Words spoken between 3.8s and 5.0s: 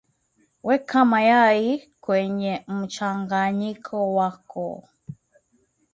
wako